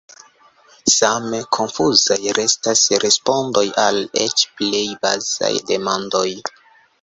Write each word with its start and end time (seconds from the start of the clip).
Same 0.93 1.41
konfuzaj 1.57 2.17
restas 2.37 2.81
respondoj 3.03 3.65
al 3.83 4.01
eĉ 4.23 4.47
plej 4.63 4.81
bazaj 5.05 5.53
demandoj. 5.75 6.27